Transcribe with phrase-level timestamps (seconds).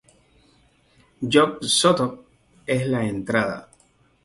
[1.21, 2.25] Yog-Sothoth
[2.65, 3.69] es la entrada.